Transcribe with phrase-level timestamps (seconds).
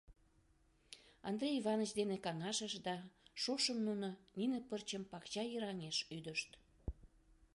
[1.29, 2.95] Андрей Иваныч дене каҥашыш, да
[3.41, 6.49] шошым нуно нине пырчым пакча йыраҥеш ӱдышт.